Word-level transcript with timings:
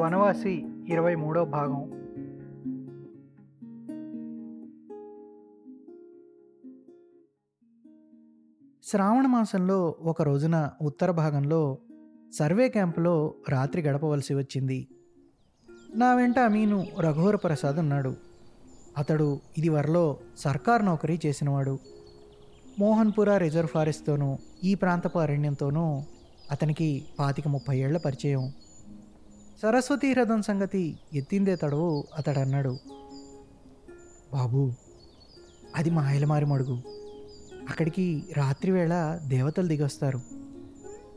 వనవాసి 0.00 0.66
ఇరవై 0.88 1.14
మూడో 1.14 1.44
భాగం. 1.44 1.96
శ్రావణ 8.84 9.26
మాసంలో 9.26 9.96
ఒక 10.00 10.22
రోజున 10.22 10.70
ఉత్తర 10.82 11.10
భాగంలో 11.10 11.78
సర్వే 12.34 12.68
క్యాంపులో 12.68 13.34
రాత్రి 13.48 13.82
గడపవలసి 13.82 14.34
వచ్చింది. 14.34 14.88
నా 15.94 16.14
వెంట 16.14 16.38
అమీను 16.38 16.86
రఘువర 17.00 17.36
ప్రసాద్ 17.36 17.76
ఉన్నాడు. 17.76 18.14
అతడు 18.98 19.40
ఇదివరలో 19.58 20.16
సర్కార్ 20.36 20.84
నౌకరీ 20.84 21.18
చేసినవాడు. 21.26 21.78
మోహన్పుర 22.78 23.36
రిజర్వ్ 23.36 23.68
ఫారెస్ట్తోనూ 23.68 24.36
ఈ 24.64 24.74
ప్రాంతపు 24.74 25.18
అరణ్యంతోనూ 25.18 26.02
అతనికి 26.50 27.04
పాతిక 27.18 27.48
ముప్పై 27.48 27.78
ఏళ్ళ 27.78 27.98
పరిచయం. 27.98 28.52
సరస్వతీ 29.62 30.12
హ్రదం 30.12 30.42
సంగతి 30.42 30.98
ఎత్తిందే 31.14 31.56
తడవు 31.56 32.04
అతడన్నాడు. 32.16 32.78
బాబు 34.32 34.72
అది 35.76 35.90
మాయలమారి 35.90 36.44
మడుగు. 36.44 36.82
అక్కడికి 37.68 38.22
రాత్రివేళ 38.36 39.20
దేవతలు 39.26 39.66
దిగొస్తారు. 39.66 40.20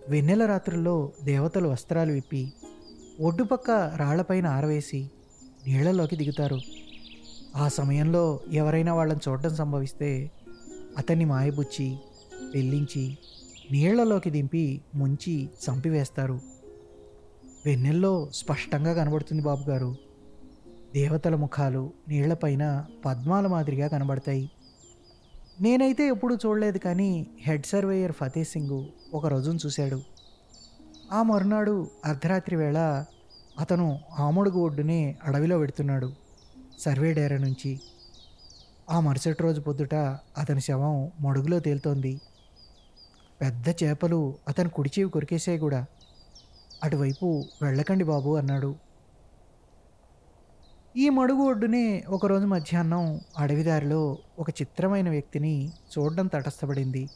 వెన్నెల 0.10 0.46
రాత్రుల్లో 0.46 1.12
దేవతలు 1.24 1.68
వస్త్రాలు 1.68 2.12
విప్పి 2.12 2.54
ఒడ్డుపక్క 3.22 3.72
రాళ్ళపైన 3.72 4.48
ఆరవేసి 4.48 5.10
నీళ్ళలోకి 5.68 6.16
దిగుతారు. 6.16 6.58
ఆ 7.56 7.68
సమయంలో 7.68 8.40
ఎవరైనా 8.52 8.94
వాళ్ళని 8.94 9.30
చూడడం 9.30 9.56
సంభవిస్తే 9.56 10.32
అతన్ని 10.98 11.26
మాయబుచ్చి 11.26 11.98
పెళ్ళించి 12.54 13.18
నీళ్ళలోకి 13.72 14.30
దింపి 14.30 14.82
ముంచి 14.96 15.50
చంపివేస్తారు. 15.70 16.40
వెన్నెల్లో 17.66 18.30
స్పష్టంగా 18.34 18.94
కనబడుతుంది 18.94 19.44
బాబుగారు 19.44 19.96
దేవతల 20.94 21.36
ముఖాలు 21.36 21.94
నీళ్ళపైన 22.08 22.86
పద్మాల 23.06 23.48
మాదిరిగా 23.48 23.88
కనబడతాయి. 23.88 24.50
నేనైతే 25.62 26.08
ఎప్పుడూ 26.08 26.36
చూడలేదు 26.36 26.78
కానీ 26.78 27.28
హెడ్ 27.42 27.66
సర్వేయర్ 27.66 28.12
ఫతే 28.12 28.44
సింగ్ 28.44 28.86
ఒక 29.14 29.26
రోజును 29.26 29.60
చూశాడు. 29.66 30.02
ఆ 31.12 31.24
మరునాడు 31.24 31.90
అర్ధరాత్రి 32.06 32.56
వేళ 32.56 33.06
అతను 33.60 34.00
ఆముడుగు 34.20 34.60
ఒడ్డునే 34.60 35.18
అడవిలో 35.24 35.58
పెడుతున్నాడు 35.58 36.14
సర్వే 36.80 37.14
డేరా 37.14 37.38
నుంచి. 37.38 37.80
ఆ 38.90 39.00
మరుసటి 39.00 39.44
రోజు 39.44 39.62
పొద్దుట 39.62 39.96
అతని 40.38 40.62
శవం 40.62 41.12
మడుగులో 41.22 41.60
తేలుతోంది. 41.60 42.22
పెద్ద 43.42 43.70
చేపలు 43.70 44.38
అతని 44.48 44.70
కుడిచేవి 44.70 45.10
కొరికేసాయి 45.10 45.58
కూడా. 45.58 45.86
అటువైపు 46.84 47.44
వెళ్ళకండి 47.62 48.04
బాబు 48.04 48.38
అన్నాడు. 48.38 48.76
ఈ 50.98 51.10
మడుగు 51.10 51.40
ఒడ్డునే 51.40 52.04
ఒకరోజు 52.10 52.46
మధ్యాహ్నం 52.46 53.22
అడవిదారిలో 53.38 54.18
ఒక 54.40 54.50
చిత్రమైన 54.50 55.10
వ్యక్తిని 55.10 55.68
చూడడం 55.68 56.28
తటస్థపడింది. 56.28 57.10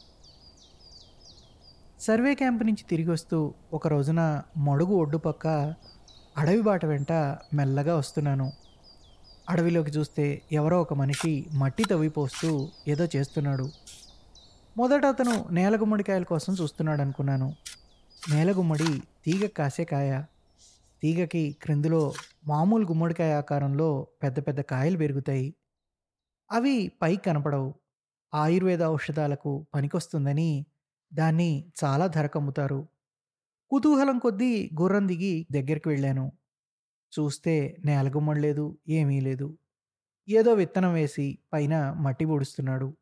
సర్వే 2.00 2.34
క్యాంప్ 2.34 2.64
నుంచి 2.64 2.84
తిరిగి 2.90 3.10
వస్తూ 3.10 3.54
ఒక 3.72 3.88
రోజున 3.88 4.42
మడుగు 4.58 4.94
ఒడ్డు 4.94 5.18
పక్క 5.18 5.74
అడవి 6.38 6.62
బాట 6.62 6.84
వెంట 6.86 7.12
మెల్లగా 7.54 7.96
వస్తున్నాను. 7.96 8.52
అడవిలోకి 9.50 9.90
చూస్తే 9.90 10.42
ఎవరో 10.52 10.80
ఒక 10.80 10.94
మనిషి 10.94 11.46
మట్టి 11.54 11.84
తవ్విపోస్తూ 11.84 12.68
ఏదో 12.88 13.08
చేస్తున్నాడు. 13.16 13.68
మొదట 14.76 15.04
అతను 15.04 15.48
నేల 15.50 15.80
గుమ్మడికాయల 15.80 16.22
కోసం 16.22 16.52
చూస్తున్నాడు 16.52 17.00
అనుకున్నాను 17.00 17.54
నేల 18.30 18.52
గుమ్మడి 18.52 19.02
తీగ 19.24 19.46
కాసే 19.46 19.84
కాయ 19.84 20.22
తీగకి 21.02 21.56
క్రిందిలో 21.62 22.12
మామూలు 22.46 22.86
గుమ్మడికాయ 22.86 23.34
ఆకారంలో 23.34 24.06
పెద్ద 24.22 24.40
పెద్ద 24.40 24.60
కాయలు 24.60 24.96
పెరుగుతాయి. 24.96 25.54
అవి 26.52 26.92
పైకి 27.02 27.22
కనపడవు. 27.22 27.74
ఆయుర్వేద 28.34 28.82
ఔషధాలకు 28.84 29.66
పనికొస్తుందని 29.74 30.66
దాన్ని 31.14 31.72
చాలా 31.84 32.06
ధరకమ్ముతారు 32.06 32.88
కుతూహలం 33.70 34.18
కొద్దీ 34.18 34.70
గుర్రం 34.80 35.08
దిగి 35.08 35.46
దగ్గరికి 35.52 35.88
వెళ్ళాను. 35.88 36.32
చూస్తే 37.12 37.76
నేలగుమ్మడి 37.84 38.40
లేదు 38.40 38.78
ఏమీ 38.88 39.20
లేదు. 39.20 39.58
ఏదో 40.28 40.52
విత్తనం 40.52 40.92
వేసి 40.92 41.38
పైన 41.52 41.92
మట్టి 41.92 42.24
పొడుస్తున్నాడు. 42.24 42.96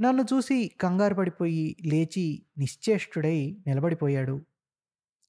నన్ను 0.00 0.22
చూసి 0.22 0.68
కంగారు 0.80 1.14
పడిపోయి 1.14 1.76
లేచి 1.84 2.46
నిశ్చేష్టుడై 2.58 3.56
నిలబడిపోయాడు. 3.66 4.46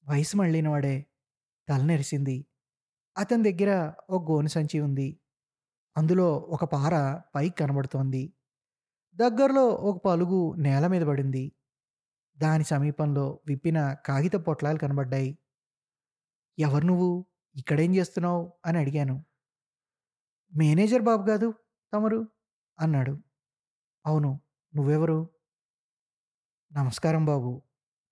వయసు 0.08 0.36
మళ్ళినవాడే. 0.36 1.06
తలనెరిసింది 1.68 2.46
అతని 3.18 3.52
దగ్గర 3.52 3.92
ఒక 4.10 4.30
గోను 4.30 4.48
సంచి 4.48 4.80
ఉంది. 4.80 5.20
అందులో 5.96 6.36
ఒక 6.36 6.64
పార 6.64 7.20
పైకి 7.34 7.54
కనబడుతోంది. 7.56 8.32
దగ్గరలో 9.14 9.66
ఒక 9.66 10.04
పలుగు 10.04 10.54
నేల 10.58 10.86
మీద 10.86 11.02
పడింది. 11.02 11.52
దాని 12.38 12.64
సమీపంలో 12.64 13.40
విప్పిన 13.46 13.96
కాగిత 14.06 14.32
పొట్లాలు 14.32 14.78
కనబడ్డాయి. 14.78 15.38
ఎవరు 16.58 16.86
నువ్వు? 16.86 17.26
ఇక్కడేం 17.56 17.96
చేస్తున్నావు? 17.96 18.52
అని 18.66 18.78
అడిగాను. 18.78 19.24
మేనేజర్ 20.56 21.02
బాబు 21.02 21.26
కాదు 21.26 21.54
తమరు? 21.92 22.28
అన్నాడు. 22.80 23.18
అవును 24.06 24.40
నువ్వెవరు? 24.76 25.28
నమస్కారం 26.72 27.24
బాబు. 27.24 27.62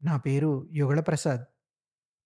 నా 0.02 0.16
పేరు 0.16 0.68
యుగళ 0.72 1.00
ప్రసాద్. 1.00 1.44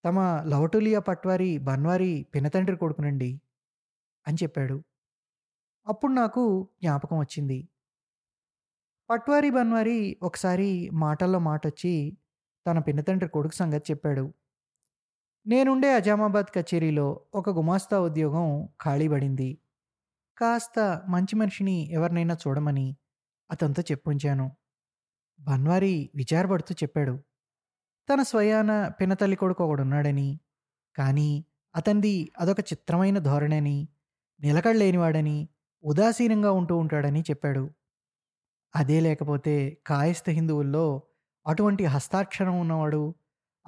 తమ 0.04 0.20
లవటులియా 0.46 1.00
పట్వారి 1.00 1.58
బన్వారి 1.58 2.26
పినతండ్రి 2.34 2.76
కొడుకునండి 2.76 3.40
అని 4.28 4.36
చెప్పాడు. 4.42 4.84
అప్పుడు 5.86 6.12
నాకు 6.12 6.68
జ్ఞాపకం 6.82 7.18
వచ్చింది. 7.18 7.68
పట్వారి 9.10 9.50
బన్వారి 9.50 10.16
ఒకసారి 10.22 10.90
మాటల్లో 10.90 11.38
మాటొచ్చి 11.38 12.16
తన 12.66 12.78
పినతండ్రి 12.78 13.28
కొడుకు 13.28 13.54
సంగతి 13.54 13.92
చెప్పాడు. 13.92 14.34
నేనుండే 15.46 15.94
అజామాబాద్ 15.94 16.46
కచేరీలో 16.54 17.20
ఒక 17.34 17.50
గుమాస్తా 17.50 18.00
ఉద్యోగం 18.00 18.68
ఖాళీ 18.84 19.08
పడింది. 19.08 19.58
కాస్త 20.38 21.02
మంచి 21.08 21.36
మనిషిని 21.36 21.92
ఎవరినైనా 21.92 22.36
చూడమని 22.48 22.96
అతనితో 23.50 23.82
చెప్పుంచాను. 23.82 24.56
బన్వారి 25.40 26.10
విచారపడుతూ 26.14 26.74
చెప్పాడు 26.82 27.18
తన 28.12 28.22
స్వయాన 28.22 28.88
పినతల్లి 28.88 29.36
కొడుకు 29.36 29.64
ఒకడున్నాడని 29.64 30.40
కానీ 30.96 31.44
అతనిది 31.76 32.32
అదొక 32.38 32.60
చిత్రమైన 32.60 33.18
ధోరణని 33.18 33.88
నిలకడలేనివాడని 34.40 35.48
ఉదాసీనంగా 35.84 36.50
ఉంటూ 36.50 36.76
ఉంటాడని 36.76 37.20
చెప్పాడు. 37.20 37.70
అదే 38.76 39.00
లేకపోతే 39.00 39.78
కాయస్థ 39.86 40.30
హిందువుల్లో 40.30 41.02
అటువంటి 41.46 41.84
హస్తాక్షరం 41.84 42.60
ఉన్నవాడు 42.60 43.14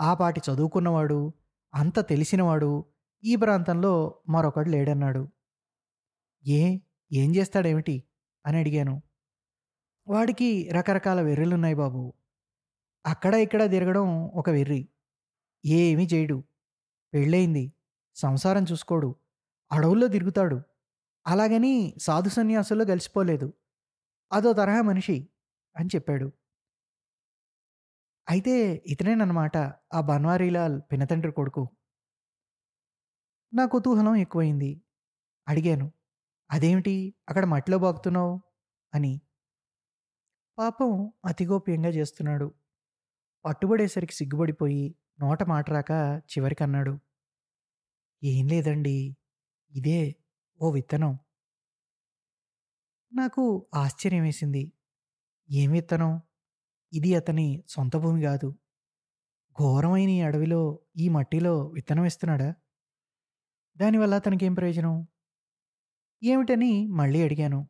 ఆ 0.01 0.15
పాటి 0.15 0.41
చదువుకున్నవాడు 0.51 1.33
అంత 1.75 2.09
తెలిసినవాడు 2.09 2.85
ఈ 3.25 3.37
ప్రాంతంలో 3.37 4.19
మరొకడు 4.29 4.69
లేడన్నాడు. 4.69 5.29
ఏ? 6.47 6.79
ఏం 7.13 7.37
చేస్తాడేమిటి? 7.37 8.05
అని 8.47 8.59
అడిగాను. 8.59 9.03
వాడికి 10.09 10.69
రకరకాల 10.73 11.21
వెర్రెలున్నాయి 11.23 11.75
బాబు. 11.75 12.13
అక్కడ 13.07 13.35
ఇక్కడ 13.35 13.71
తిరగడం 13.71 14.27
ఒక 14.27 14.51
వెర్రి. 14.51 14.89
ఏమీ 15.67 16.09
చేయడు. 16.15 16.45
పెళ్ళయింది. 17.15 17.73
సంసారం 18.15 18.67
చూసుకోడు. 18.73 19.17
అడవుల్లో 19.73 20.07
తిరుగుతాడు. 20.07 20.63
అలాగని 21.27 21.95
సాధు 22.03 22.29
సన్యాసుల్లో 22.29 22.85
కలిసిపోలేదు. 22.85 23.53
అదో 24.33 24.53
తరహా 24.53 24.81
మనిషి 24.81 25.29
అని 25.77 25.89
చెప్పాడు. 25.95 26.33
అయితే 28.31 28.83
ఇతనేనమాట 28.87 29.57
ఆ 29.95 30.01
బన్వారీలాల్ 30.01 30.81
పినతండ్రి 30.93 31.33
కొడుకు. 31.33 31.69
నా 33.55 33.67
కుతూహలం 33.67 34.17
ఎక్కువైంది. 34.17 34.83
అడిగాను. 35.49 35.93
అదేమిటి? 36.51 37.15
అక్కడ 37.29 37.45
మట్టిలో 37.45 37.79
బాగుతున్నావు? 37.79 38.41
అని. 38.95 39.21
పాపం 40.59 40.91
అతిగోప్యంగా 41.25 41.89
చేస్తున్నాడు. 41.89 42.49
పట్టుబడేసరికి 43.45 44.13
సిగ్గుపడిపోయి 44.13 44.85
నోట 45.21 45.43
మాట 45.43 45.71
రాక 45.71 45.93
ఏం 48.23 48.49
లేదండి 48.49 48.97
ఇదే 49.73 50.01
ఓ 50.61 50.71
విత్తనం. 50.71 51.13
నాకు 53.13 53.43
ఆశ్చర్యం 53.75 54.23
వేసింది 54.23 54.73
ఏం 55.51 55.71
విత్తనం? 55.73 56.13
ఇది 56.93 57.15
అతని 57.15 57.65
సొంత 57.69 57.97
భూమి 57.97 58.23
కాదు. 58.23 58.49
ఘోరమైన 59.57 60.09
ఈ 60.09 60.21
అడవిలో 60.21 60.61
ఈ 60.97 61.09
మట్టిలో 61.09 61.69
విత్తనం 61.69 62.05
ఇస్తున్నాడా 62.05 62.49
దానివల్ల 63.77 64.15
అతనికేం 64.15 64.55
ప్రయోజనం? 64.55 64.95
ఏమిటని 66.23 66.87
మళ్ళీ 66.91 67.23
అడిగాను. 67.23 67.61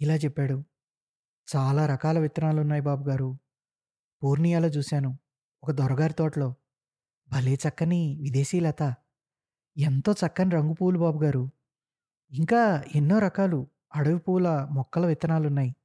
ఇలా 0.00 0.14
చెప్పాడు. 0.16 0.56
చాలా 1.48 1.86
రకాల 1.86 2.18
విత్తనాలు 2.18 2.60
ఉన్నాయి 2.60 2.82
బాబు 2.82 3.08
గారు 3.08 3.38
పూర్ణియాలో 4.22 4.68
చూశాను. 4.68 5.18
ఒక 5.62 5.70
దొరగారి 5.70 6.12
తోటలో. 6.12 6.54
భలే 7.32 7.54
చక్కని 7.54 8.18
విదేశీ 8.20 8.60
లత. 8.60 8.94
ఎంతో 9.76 10.12
చక్కని 10.12 10.50
రంగు 10.50 10.72
పూలు 10.72 10.98
బాబు 10.98 11.24
గారు 11.24 11.50
ఇంకా 12.32 12.84
ఎన్నో 12.94 13.18
రకాలు 13.18 13.66
అడవి 13.96 14.18
పూల 14.18 14.68
మొక్కల 14.70 15.06
విత్తనాలున్నాయి. 15.06 15.76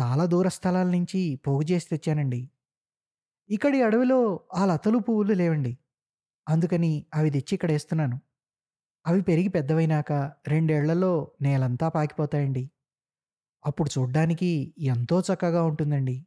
చాలా 0.00 0.26
దూర 0.26 0.48
స్థలాల 0.48 0.86
నుంచి 0.86 1.40
పోగు 1.46 1.62
చేసి 1.70 1.88
తెచ్చానండి. 1.88 2.50
ఇక్కడి 3.50 3.82
అడవిలో 3.82 4.40
ఆ 4.54 4.64
లతలు 4.66 4.98
పువ్వులు 4.98 5.32
లేవండి. 5.32 5.78
అందుకని 6.48 7.06
అవి 7.14 7.30
తెచ్చి 7.30 7.54
ఇక్కడ 7.54 7.72
వేస్తున్నాను. 7.72 8.20
అవి 9.06 9.22
పెరిగి 9.22 9.48
పెద్దవైనాక 9.48 10.12
రెండేళ్ళలో 10.46 11.32
నేలంతా 11.40 11.88
పాకిపోతాయండి. 11.88 12.70
అప్పుడు 13.66 13.90
చూడ్డానికి 13.98 14.74
ఎంతో 14.78 15.20
చక్కగా 15.20 15.62
ఉంటుందండి. 15.62 16.26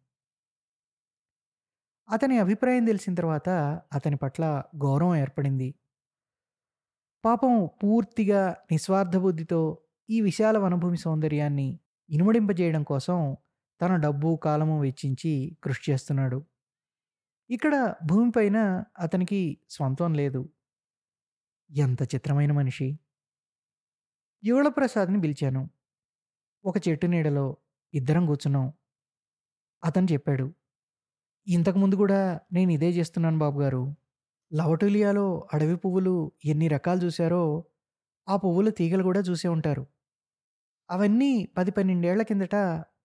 అతని 2.10 2.38
అభిప్రాయం 2.38 2.86
తెలిసిన 2.86 3.14
తర్వాత 3.14 3.50
అతని 3.94 4.16
పట్ల 4.16 4.64
గౌరవం 4.84 5.16
ఏర్పడింది. 5.16 5.76
పాపం 7.26 7.70
పూర్తిగా 7.84 8.56
నిస్వార్థ 8.72 9.18
బుద్ధితో 9.18 9.78
ఈ 10.10 10.22
విశాల 10.22 10.58
వనభూమి 10.58 10.98
సౌందర్యాన్ని 10.98 11.80
ఇనుమడింపజేయడం 12.10 12.84
కోసం 12.84 13.38
తన 13.82 13.96
డబ్బు 13.96 14.36
కాలము 14.44 14.82
వెచ్చించి 14.82 15.58
కృషి 15.64 15.92
చేస్తున్నాడు. 15.92 16.46
ఇక్కడ 17.50 17.94
భూమిపైన 18.06 18.84
అతనికి 19.00 19.58
స్వంతం 19.70 20.14
లేదు. 20.14 20.50
ఎంత 21.72 22.04
చిత్రమైన 22.16 22.52
మనిషి. 22.52 23.00
యుగళప్రసాద్ని 24.44 25.22
పిలిచాను. 25.22 25.70
ఒక 26.66 26.78
చెట్టు 26.88 27.08
నీడలో 27.08 27.46
ఇద్దరం 27.94 28.26
కూర్చున్నాం. 28.26 28.66
అతను 29.84 30.08
చెప్పాడు 30.14 30.46
ఇంతకుముందు 31.48 31.96
కూడా 31.96 32.20
నేను 32.54 32.72
ఇదే 32.72 32.90
చేస్తున్నాను 32.90 33.40
బాబు 33.40 33.62
గారు. 33.62 33.84
లవటూలియాలో 34.52 35.26
అడవి 35.54 35.76
పువ్వులు 35.76 36.16
ఎన్ని 36.46 36.68
రకాలు 36.68 37.00
చూశారో 37.06 37.44
ఆ 38.28 38.36
పువ్వుల 38.36 38.70
తీగలు 38.70 39.04
కూడా 39.04 39.20
చూసే 39.20 39.48
ఉంటారు. 39.48 39.84
అవన్నీ 40.90 41.32
పది 41.58 41.72
పన్నెండేళ్ళ 41.72 42.22
కిందట 42.22 42.56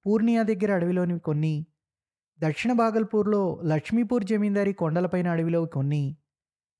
పూర్ణియా 0.06 0.42
దగ్గర 0.42 0.70
అడవిలోని 0.72 1.18
కొన్ని 1.18 1.54
దక్షిణ 2.40 2.72
బాగల్పూర్లో 2.72 3.42
లక్ష్మీపూర్ 3.64 4.24
జమీందారి 4.24 4.72
కొండలపైన 4.72 5.28
అడవిలో 5.28 5.64
కొన్ని 5.66 6.02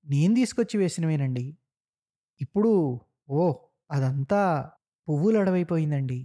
నేను 0.05 0.35
తీసుకొచ్చి 0.35 0.77
వేసినవేనండి. 0.77 1.45
ఇప్పుడు 2.41 2.71
ఓ 3.29 3.43
అదంతా 3.91 4.41
పువ్వులు 5.07 5.37
అడవైపోయిందండి. 5.39 6.19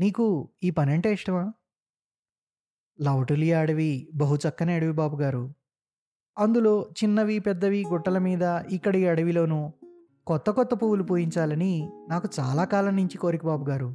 నీకు 0.00 0.48
ఈ 0.64 0.70
పని 0.70 0.92
అంటే 0.92 1.12
ఇష్టమా? 1.12 1.52
లవటులియా 3.00 3.60
అడవి 3.60 4.08
బహు 4.14 4.36
చక్కని 4.36 4.72
అడవి 4.72 4.92
బాబు 4.92 5.16
గారు. 5.16 5.54
అందులో 6.38 6.82
చిన్నవి 6.82 7.38
పెద్దవి 7.38 7.84
గుట్టల 7.92 8.18
మీద 8.18 8.42
ఇక్కడి 8.70 9.08
అడవిలోనూ 9.08 9.72
కొత్త 10.26 10.50
కొత్త 10.50 10.74
పువ్వులు 10.74 11.02
పూయించాలని 11.02 11.90
నాకు 12.08 12.28
చాలా 12.40 12.64
కాలం 12.64 12.96
నుంచి 12.96 13.18
కోరిక 13.18 13.46
బాబు 13.46 13.70
గారు. 13.70 13.94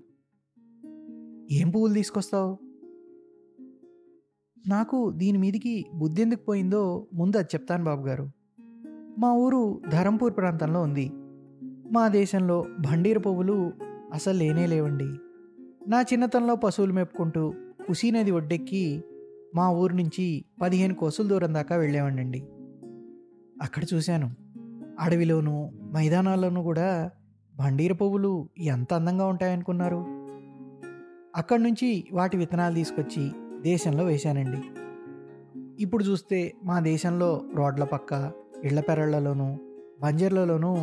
ఏం 1.52 1.70
పువ్వులు 1.70 1.94
తీసుకొస్తావు? 1.94 2.58
నాకు 4.68 5.12
దీని 5.12 5.38
మీదికి 5.38 5.86
బుద్ధి 5.94 6.22
ఎందుకు 6.22 6.46
పోయిందో 6.46 7.08
ముందు 7.14 7.38
అది 7.38 7.48
చెప్తాను 7.56 7.84
బాబుగారు 7.84 8.32
మా 9.18 9.34
ఊరు 9.34 9.82
ధరంపూర్ 9.90 10.38
ప్రాంతంలో 10.38 10.82
ఉంది. 10.82 11.12
మా 11.92 12.08
దేశంలో 12.08 12.62
బండీర 12.62 13.18
పువ్వులు 13.18 13.72
అసలు 14.14 14.38
లేనే 14.38 14.66
లేవండి. 14.68 15.23
నా 15.88 16.02
చిన్నతనంలో 16.02 16.56
పశువులు 16.56 16.94
మేపుకుంటూ 16.94 17.54
కుసీ 17.88 18.12
నది 18.12 18.32
ఒడ్డెక్కి 18.32 19.04
మా 19.56 19.70
ఊరు 19.70 19.96
నుంచి 19.96 20.46
పదిహేను 20.62 20.94
కోసుల 20.94 21.28
దూరం 21.28 21.54
దాకా 21.54 21.76
వెళ్ళేవాడినండి. 21.76 22.44
అక్కడ 23.62 23.84
చూశాను. 23.94 24.32
అడవిలోనూ 25.00 25.70
మైదానాల్లోనూ 25.92 26.64
కూడా 26.64 27.12
బండీర 27.56 27.94
పువ్వులు 27.94 28.50
ఎంత 28.58 28.94
అందంగా 28.94 29.26
ఉంటాయనుకున్నారు. 29.26 30.06
అక్కడి 31.36 31.64
నుంచి 31.64 32.08
వాటి 32.14 32.38
విత్తనాలు 32.38 32.74
తీసుకొచ్చి 32.74 33.32
దేశంలో 33.62 34.04
వేశానండి. 34.04 34.62
ఇప్పుడు 35.84 36.04
చూస్తే 36.04 36.54
మా 36.64 36.80
దేశంలో 36.80 37.42
రోడ్ల 37.56 37.84
పక్క 37.84 38.32
ఇళ్ళ 38.64 38.80
పెరళ్ళలోనూ 38.80 39.58
బంజర్లలోనూ 40.02 40.76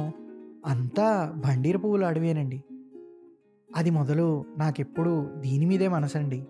అంతా 0.67 1.35
బండీర 1.37 1.77
పువ్వుల 1.77 2.05
అడవేనండి. 2.05 2.65
అది 3.77 3.91
మొదలు 3.91 4.45
నాకెప్పుడు 4.59 5.31
దీని 5.39 5.67
మీదే 5.67 5.89
మనసండి. 5.89 6.47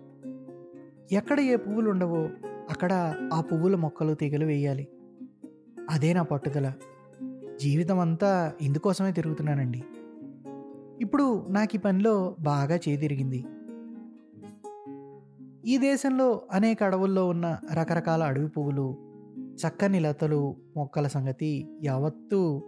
ఎక్కడ 1.11 1.39
ఏ 1.39 1.55
పువ్వులు 1.55 1.89
ఉండవో 1.89 2.29
అక్కడ 2.69 3.15
ఆ 3.33 3.41
పువ్వుల 3.41 3.75
మొక్కలు 3.75 4.13
తీగలు 4.13 4.45
వేయాలి. 4.45 4.87
అదే 5.89 6.13
నా 6.13 6.23
పట్టుదల. 6.23 6.73
జీవితం 7.61 7.99
అంతా 7.99 8.53
ఇందుకోసమే 8.61 9.11
తిరుగుతున్నానండి. 9.11 9.83
ఇప్పుడు 11.01 11.47
నాకు 11.49 11.75
ఈ 11.75 11.79
పనిలో 11.79 12.35
బాగా 12.39 12.75
చేతిరిగింది 12.75 13.45
ఈ 15.65 15.77
దేశంలో 15.77 16.41
అనేక 16.51 16.83
అడవుల్లో 16.83 17.27
ఉన్న 17.27 17.57
రకరకాల 17.73 18.23
అడవి 18.23 18.47
పువ్వులు 18.47 18.97
చక్కని 19.37 19.99
లతలు 19.99 20.55
మొక్కల 20.77 21.07
సంగతి 21.07 21.79
యావత్తూ 21.83 22.61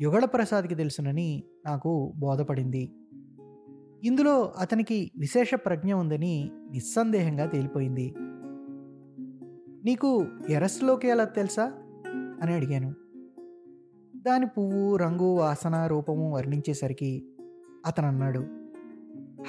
యుగళ 0.00 0.24
ప్రసాద్కి 0.24 0.74
తెలుసునని 0.74 1.42
నాకు 1.66 2.12
బోధపడింది. 2.16 2.90
ఇందులో 4.04 4.52
అతనికి 4.58 5.10
విశేష 5.16 5.54
ప్రజ్ఞ 5.54 5.94
ఉందని 5.94 6.50
నిస్సందేహంగా 6.70 7.46
తేలిపోయింది. 7.46 8.14
నీకు 9.84 10.26
ఎరస్లోకి 10.48 11.08
ఎలా 11.08 11.24
తెలుసా? 11.24 11.64
అని 12.42 12.54
అడిగాను. 12.54 12.94
దాని 14.16 14.46
పువ్వు 14.46 14.96
రంగు 14.96 15.34
వాసన 15.36 15.86
రూపము 15.86 16.34
వర్ణించేసరికి 16.34 17.26
అతను 17.86 18.08
అన్నాడు 18.08 18.46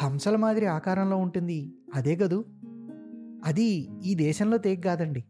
హంసల 0.03 0.35
మాదిరి 0.35 0.65
ఆకారంలో 0.65 1.17
ఉంటుంది. 1.17 1.73
అదే 1.95 2.15
కదూ 2.15 2.44
అది 3.45 3.88
ఈ 4.05 4.15
దేశంలో 4.15 4.57
తేగ 4.57 4.79
కాదండి. 4.79 5.23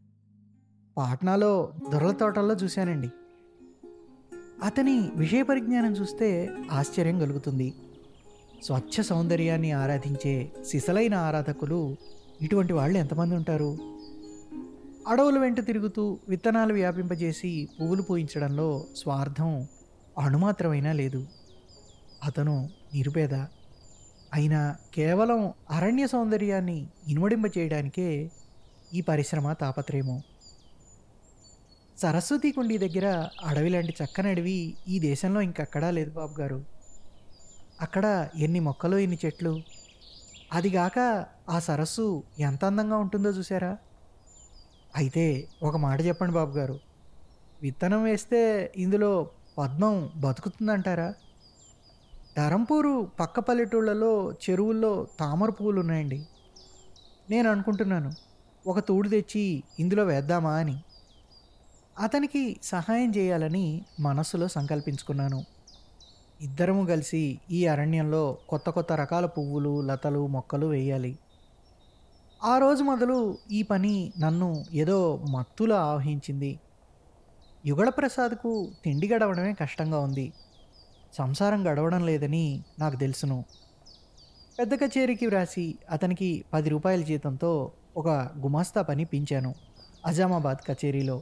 పాట్నాలో 0.98 1.72
దొరల 1.92 2.12
తోటల్లో 2.12 2.56
చూశానండి. 2.56 3.12
అతని 4.64 5.10
విషయ 5.16 5.44
పరిజ్ఞానం 5.44 5.94
చూస్తే 5.94 6.50
ఆశ్చర్యం 6.72 7.20
కలుగుతుంది. 7.20 7.74
స్వచ్ఛ 8.64 9.04
సౌందర్యాన్ని 9.04 9.72
ఆరాధించే 9.72 10.52
సిసలైన 10.66 11.16
ఆరాధకులు 11.16 11.96
ఇటువంటి 12.42 12.74
వాళ్ళు 12.74 12.98
ఎంతమంది 12.98 13.36
ఉంటారు? 13.36 13.78
అడవుల 15.08 15.40
వెంట 15.40 15.66
తిరుగుతూ 15.66 16.20
విత్తనాలు 16.30 16.74
వ్యాపింపజేసి 16.74 17.70
పువ్వులు 17.82 18.02
పూయించడంలో 18.02 18.86
స్వార్థం 18.98 19.68
అణుమాత్రమైనా 20.20 20.92
లేదు. 20.92 21.28
అతను 22.24 22.70
నిరుపేద. 22.94 23.34
అయినా 24.34 24.76
కేవలం 24.94 25.54
అరణ్య 25.70 26.08
సౌందర్యాన్ని 26.08 26.88
ఇనుమడింప 27.08 27.58
చేయడానికే 27.58 28.32
ఈ 28.94 29.02
పరిశ్రమ 29.02 29.54
తాపత్రయము. 29.54 30.24
సరస్వతి 31.98 32.52
కుండీ 32.52 32.78
దగ్గర 32.78 33.28
అడవి 33.44 33.70
లాంటి 33.70 33.94
చక్కని 34.04 34.76
ఈ 34.88 35.00
దేశంలో 35.00 35.42
ఇంకెక్కడా 35.42 35.92
లేదు 35.92 36.12
బాబు 36.12 36.42
గారు 36.42 36.73
అక్కడ 37.82 38.30
ఎన్ని 38.36 38.60
మొక్కలు 38.60 38.98
ఎన్ని 38.98 39.18
చెట్లు? 39.26 39.62
అదిగాక 40.54 41.26
ఆ 41.50 41.60
సరస్సు 41.60 42.24
ఎంత 42.40 42.66
అందంగా 42.66 42.98
ఉంటుందో 42.98 43.30
చూసారా 43.30 43.78
అయితే 44.96 45.48
ఒక 45.64 45.78
మాట 45.78 46.02
చెప్పండి 46.02 46.34
బాబు 46.34 46.52
గారు 46.52 46.80
విత్తనం 47.62 48.04
వేస్తే 48.04 48.74
ఇందులో 48.76 49.30
పద్మం 49.58 50.10
బతుకుతుందంటారా? 50.16 51.14
ధరంపూరు 52.38 53.12
పక్క 53.20 53.40
పల్లెటూళ్ళలో 53.40 54.32
చెరువుల్లో 54.32 55.08
తామర 55.20 55.50
పువ్వులు 55.50 55.80
ఉన్నాయండి. 55.80 56.28
నేను 57.30 57.50
అనుకుంటున్నాను 57.50 58.12
ఒక 58.68 58.80
తూడు 58.80 59.10
తెచ్చి 59.10 59.64
ఇందులో 59.80 60.04
వేద్దామా 60.04 60.54
అని. 60.54 60.84
అతనికి 62.00 62.60
సహాయం 62.64 63.16
చేయాలని 63.16 63.86
మనస్సులో 64.00 64.48
సంకల్పించుకున్నాను. 64.48 65.53
ఇద్దరము 66.44 66.86
కలిసి 66.86 67.40
ఈ 67.52 67.66
అరణ్యంలో 67.66 68.38
కొత్త 68.50 68.70
కొత్త 68.70 68.94
రకాల 68.94 69.26
పువ్వులు 69.26 69.82
లతలు 69.82 70.28
మొక్కలు 70.28 70.66
వేయాలి. 70.66 71.18
ఆ 72.44 72.58
రోజు 72.58 72.84
మొదలు 72.84 73.38
ఈ 73.52 73.62
పని 73.62 74.14
నన్ను 74.20 74.64
ఏదో 74.74 75.24
మత్తులో 75.32 75.76
ఆవహించింది. 75.76 76.60
యుగళప్రసాద్కు 77.66 78.72
తిండి 78.86 79.08
గడవడమే 79.08 79.54
కష్టంగా 79.54 80.00
ఉంది. 80.00 80.34
సంసారం 81.14 81.68
గడవడం 81.68 82.06
లేదని 82.06 82.64
నాకు 82.80 82.96
తెలుసును. 82.96 83.46
పెద్ద 84.60 84.74
కచేరీకి 84.74 85.26
వ్రాసి 85.26 85.76
అతనికి 85.90 86.46
పది 86.54 86.70
రూపాయల 86.70 87.02
జీతంతో 87.02 87.72
ఒక 87.98 88.08
గుమాస్తా 88.38 88.82
పని 88.82 89.06
పించాను 89.06 89.56
అజామాబాద్ 90.06 90.72
కచేరీలో. 90.72 91.22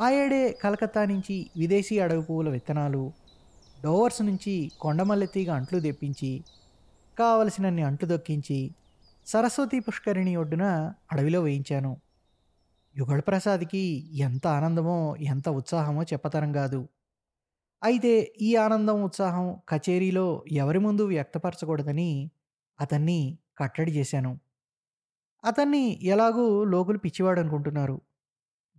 ఆ 0.00 0.10
ఏడే 0.10 0.52
కలకత్తా 0.52 1.04
నుంచి 1.04 1.50
విదేశీ 1.56 1.98
అడవి 1.98 2.22
పువ్వుల 2.22 2.48
విత్తనాలు 2.48 3.12
డోవర్స్ 3.84 4.22
నుంచి 4.22 4.72
కొండమల్లెతీగ 4.80 5.50
అంట్లు 5.52 5.80
తెప్పించి 5.80 6.44
కావలసినన్ని 7.18 7.82
అంట్లు 7.82 8.08
దొక్కించి 8.08 8.74
సరస్వతి 9.26 9.80
పుష్కరిణి 9.80 10.36
ఒడ్డున 10.36 10.64
అడవిలో 11.12 11.40
వేయించాను 11.42 11.96
యుగళప్రసాద్కి 12.96 13.82
ఎంత 14.18 14.46
ఆనందమో, 14.46 15.16
ఎంత 15.20 15.48
ఉత్సాహమో 15.48 16.02
చెప్పతరం 16.02 16.52
కాదు 16.52 16.88
అయితే 17.82 18.32
ఈ 18.40 18.56
ఆనందం, 18.56 19.02
ఉత్సాహం 19.02 19.60
కచేరీలో 19.68 20.44
ఎవరి 20.52 20.78
ముందు 20.78 21.02
వ్యక్తపరచకూడదని 21.02 22.30
అతన్ని 22.80 23.38
కట్టడి 23.58 23.92
చేశాను. 23.92 24.38
అతన్ని 25.44 25.98
ఎలాగూ 26.02 26.64
లోకులు 26.64 26.98
పిచ్చివాడు 26.98 27.40
అనుకుంటున్నారు 27.40 28.00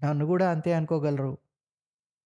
నన్ను 0.03 0.25
కూడా 0.25 0.51
అంతే 0.51 0.73
అనుకోగలరు. 0.73 1.37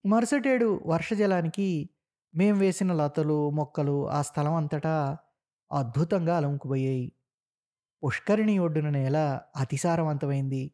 మరుసటేడు 0.06 0.84
వర్షజలానికి 0.86 1.90
మేం 2.36 2.60
వేసిన 2.60 2.94
లతలు, 2.94 3.50
మొక్కలు 3.50 4.10
ఆ 4.10 4.22
స్థలం 4.22 4.54
అంతటా 4.54 5.18
అద్భుతంగా 5.72 6.38
అలుముకుపోయాయి. 6.38 7.12
పుష్కరిణి 8.04 8.60
ఒడ్డున 8.60 8.90
నేల 8.90 9.40
అతిసారవంతమైంది. 9.56 10.72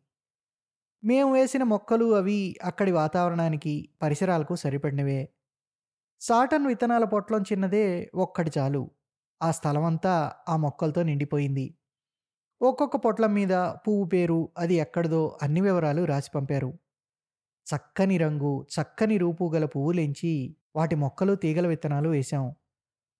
మేము 1.03 1.33
వేసిన 1.33 1.63
మొక్కలు 1.63 2.15
అవి 2.15 2.55
అక్కడి 2.63 2.91
వాతావరణానికి, 2.91 3.89
పరిసరాలకు 4.01 4.55
సరిపడినవే. 4.55 5.29
సాటన్ 6.21 6.67
విత్తనాల 6.67 7.03
పొట్లం 7.03 7.41
చిన్నదే 7.41 8.11
ఒక్కటి 8.15 8.51
చాలు. 8.57 8.91
ఆ 9.41 9.51
స్థలమంతా 9.51 10.33
ఆ 10.49 10.57
మొక్కలతో 10.57 11.03
నిండిపోయింది. 11.03 11.75
ఒక్కొక్క 12.61 12.97
పొట్లం 12.97 13.33
మీద 13.33 13.53
పువ్వు 13.53 14.05
పేరు, 14.05 14.49
అది 14.57 14.75
ఎక్కడిదో 14.75 15.37
అన్ని 15.41 15.61
వివరాలు 15.61 16.03
రాసి 16.03 16.31
పంపారు. 16.35 16.73
చక్కని 17.67 18.17
రంగు, 18.17 18.67
చక్కని 18.75 19.17
రూపు 19.17 19.51
గల 19.55 19.65
పువ్వులెంచి 19.65 20.55
వాటి 20.75 20.95
మొక్కలు, 20.95 21.35
తీగల 21.35 21.67
విత్తనాలు 21.67 22.09
వేశాం. 22.09 22.55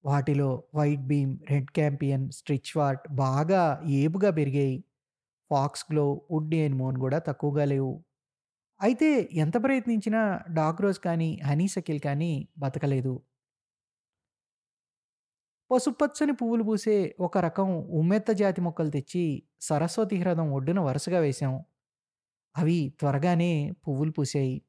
వాటిలో 0.05 0.63
white 0.75 1.01
beam, 1.01 1.37
red 1.49 1.71
campion, 1.71 2.31
stitchwort 2.31 3.11
బాగా 3.11 3.83
ఏపుగా 3.87 4.31
పెరిగాయి. 4.31 4.83
ఫాక్స్ 5.51 5.85
గ్లో, 5.91 6.21
వుడ్ 6.31 6.55
మోన్ 6.73 6.97
కూడా 6.97 7.19
తక్కువగా 7.19 7.65
లేవు. 7.65 8.03
అయితే 8.81 9.29
ఎంత 9.33 9.63
ప్రయత్నించినా 9.63 10.41
డాగ్ 10.53 10.81
రోజ్ 10.81 10.99
కానీ, 10.99 11.39
హనీసకిల్ 11.45 11.99
కానీ 11.99 12.47
బతకలేదు. 12.57 13.21
పసుపచ్చని 15.71 16.31
పువ్వులు 16.31 16.63
పూసే 16.63 17.15
ఒక 17.19 17.37
రకం 17.37 17.69
ఉమ్మెత్త 17.73 18.31
జాతి 18.31 18.61
మొక్కలు 18.61 18.89
తెచ్చి 18.89 19.43
సరస్వతి 19.61 20.15
హ్రదం 20.17 20.51
ఒడ్డున 20.53 20.79
వరుసగా 20.79 21.19
వేశాం. 21.19 21.63
అవి 22.57 22.93
త్వరగానే 22.99 23.71
పువ్వులు 23.87 24.11
పూసాయి 24.11 24.61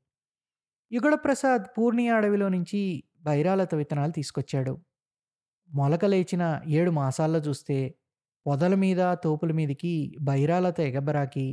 యుగళ 0.93 1.15
పూర్ణి 1.15 1.69
పూర్ణియా 1.77 2.17
అడవిలో 2.17 2.49
నుంచి 2.49 2.81
బైరాలత 3.23 3.75
విత్తనాలు 3.75 4.13
తీసుకొచ్చాడు. 4.13 4.73
మొలక 5.71 6.05
లేచిన 6.05 6.45
ఏడు 6.69 6.91
మాసాల్లో 6.91 7.39
చూస్తే 7.39 7.79
పొదల 8.47 8.75
మీద, 8.75 9.15
తోపుల 9.25 9.53
మీదికి 9.53 9.95
బైరాలత 10.21 10.81
ఎగబరాకి 10.81 11.47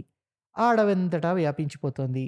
ఆ 0.56 0.70
అడవంతటా 0.70 1.34
వ్యాపించిపోతోంది. 1.34 2.26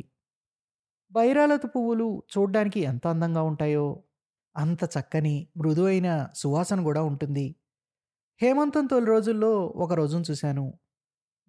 బైరాలత 1.11 1.65
పువ్వులు 1.65 2.23
చూడ్డానికి 2.33 2.79
ఎంత 2.79 3.07
అందంగా 3.07 3.41
ఉంటాయో, 3.41 4.03
అంత 4.55 4.83
చక్కని, 4.85 5.47
మృదువైన 5.57 6.09
సువాసన 6.35 6.83
కూడా 6.83 7.03
ఉంటుంది. 7.03 7.55
హేమంతం 8.41 8.85
తొలి 8.85 9.05
రోజుల్లో 9.05 9.51
ఒక 9.75 9.93
రోజును 9.93 10.23
చూశాను. 10.31 10.65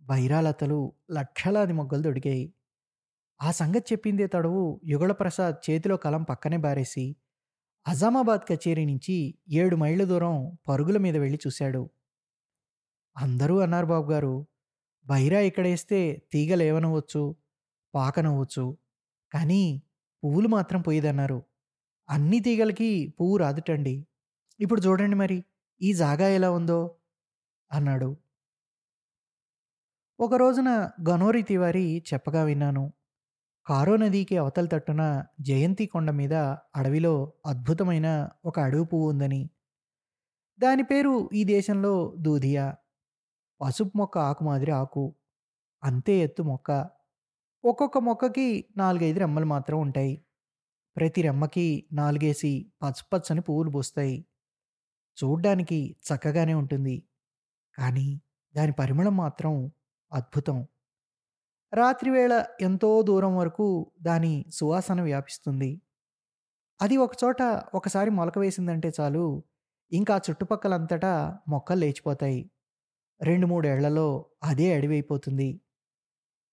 బైరాలతలు 0.02 0.80
లక్షలాది 1.10 1.72
మొగ్గలు 1.72 2.02
దొడికాయి. 2.02 2.44
ఆ 3.42 3.50
సంగతి 3.50 3.86
చెప్పిందే 3.92 4.26
తడవు 4.26 4.62
యుగళప్రసాద్ 4.84 5.56
చేతిలో 5.66 5.96
కలం 5.96 6.22
పక్కనే 6.22 6.58
బారేసి, 6.58 7.04
అజామాబాద్ 7.86 8.44
కచేరీ 8.50 8.84
నుంచి 8.86 9.16
ఏడు 9.60 9.76
మైళ్ళ 9.76 10.02
దూరం 10.04 10.36
పరుగుల 10.68 10.98
మీద 10.98 11.16
వెళ్ళి 11.16 11.38
చూశాడు. 11.46 11.82
అందరూ 13.16 13.54
అన్నారు 13.60 13.86
బాబుగారు, 13.86 14.34
బైరా 15.06 15.40
ఇక్కడేస్తే 15.40 16.00
తీగలేవనవచ్చు, 16.32 17.22
పాకనవ్వచ్చు 17.94 18.66
కానీ 19.32 19.62
పువ్వులు 20.22 20.48
మాత్రం 20.48 20.80
పోయేదన్నారు 20.82 21.38
అన్ని 22.08 22.40
తీగలకి 22.40 22.90
పువ్వు 23.18 23.36
రాదుటండి. 23.36 23.96
ఇప్పుడు 24.60 24.80
చూడండి 24.86 25.16
మరి 25.16 25.38
ఈ 25.80 25.90
జాగా 25.94 26.28
ఎలా 26.38 26.50
ఉందో 26.52 26.80
అన్నాడు. 27.70 28.10
ఒక 30.18 30.34
రోజున 30.34 30.70
గనోరి 31.08 31.42
తివారి 31.42 31.84
చెప్పగా 32.08 32.42
విన్నాను. 32.44 32.84
కారో 33.66 33.96
నదికి 33.96 34.36
అవతల 34.36 34.66
తట్టున 34.66 35.24
జయంతి 35.40 35.86
కొండ 35.86 36.10
మీద 36.10 36.34
అడవిలో 36.76 37.32
అద్భుతమైన 37.46 38.28
ఒక 38.44 38.60
అడవి 38.60 38.84
పువ్వు 38.84 39.08
ఉందని. 39.10 39.50
దాని 40.58 40.82
పేరు 40.82 41.30
ఈ 41.32 41.44
దేశంలో 41.44 42.14
దూధియా. 42.18 42.74
పసుపు 43.60 43.92
మొక్క 43.96 44.18
ఆకు 44.18 44.44
మాదిరి 44.44 44.70
ఆకు. 44.70 45.14
అంతే 45.84 46.18
ఎత్తు 46.18 46.42
మొక్క. 46.42 46.88
ఒక్కొక్క 47.64 47.98
మొక్కకి 47.98 48.64
నాలుగైదు 48.76 49.18
రెమ్మలు 49.18 49.44
మాత్రం 49.44 49.80
ఉంటాయి. 49.80 50.24
ప్రతి 50.96 51.22
రెమ్మకి 51.22 51.86
నాలుగేసి 51.92 52.72
పచ్చపచ్చని 52.82 53.40
పువ్వులు 53.40 53.70
పూస్తాయి. 53.70 54.26
చూడ్డానికి 55.24 55.96
చక్కగానే 56.08 56.54
ఉంటుంది. 56.54 57.02
కానీ 57.78 58.20
దాని 58.56 58.72
పరిమళం 58.72 59.16
మాత్రం 59.16 59.72
అద్భుతం. 60.12 60.66
రాత్రివేళ 61.72 62.44
ఎంతో 62.60 63.02
దూరం 63.02 63.36
వరకు 63.36 63.92
దాని 64.02 64.44
సువాసన 64.52 65.00
వ్యాపిస్తుంది. 65.02 65.80
అది 66.82 66.96
ఒకచోట 66.96 67.42
ఒకసారి 67.74 68.10
మొలక 68.10 68.38
వేసిందంటే 68.38 68.92
చాలు, 69.00 69.42
ఇంకా 69.92 70.20
చుట్టుపక్కలంతటా 70.30 71.38
మొక్కలు 71.48 71.80
లేచిపోతాయి. 71.80 72.50
రెండు 73.22 73.46
మూడేళ్ళలో 73.46 74.26
అదే 74.42 74.74
అడివైపోతుంది 74.74 75.60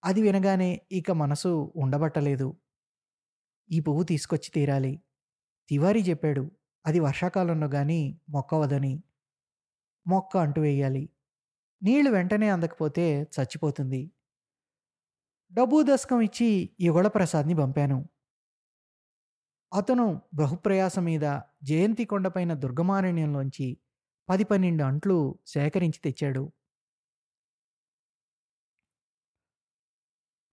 అది 0.03 0.21
వినగానే 0.21 0.81
ఇక 0.91 1.11
మనసు 1.11 1.73
ఉండబట్టలేదు. 1.75 2.55
ఈ 3.71 3.79
పువ్వు 3.79 4.03
తీసుకొచ్చి 4.03 4.51
తీరాలి. 4.53 5.01
తివారీ 5.69 6.01
చెప్పాడు. 6.01 6.51
అది 6.85 6.99
వర్షాకాలంలో 6.99 7.67
గాని 7.67 8.19
మొక్కవదని. 8.29 9.03
మొక్క 10.07 10.37
అంటు 10.37 10.59
వేయాలి. 10.59 11.09
నీళ్ళు 11.83 12.11
వెంటనే 12.11 12.49
అందకపోతే 12.49 13.05
చచ్చిపోతుంది. 13.23 14.11
డబ్బు 15.53 15.83
దశకం 15.83 16.21
ఇచ్చి 16.21 16.47
యుగళప్రసాద్ని 16.81 17.55
పంపాను. 17.55 17.99
అతను 19.71 20.05
బహుప్రయాస 20.33 20.99
మీద 20.99 21.25
జయంతి 21.63 22.05
కొండపైన 22.05 22.53
దుర్గమారణ్యంలోంచి 22.53 23.67
పది 24.29 24.43
పన్నెండు 24.43 24.83
అంట్లు 24.83 25.17
సేకరించి 25.47 25.99
తెచ్చాడు. 26.03 26.43